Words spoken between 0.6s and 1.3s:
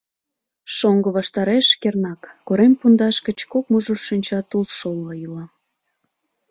Шоҥго